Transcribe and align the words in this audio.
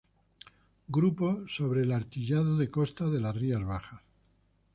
Grupo 0.87 1.45
sobre 1.47 1.83
el 1.83 1.91
artillado 1.91 2.57
de 2.57 2.71
costa 2.71 3.07
de 3.11 3.19
las 3.21 3.35
Rías 3.37 3.63
Bajas 3.63 4.01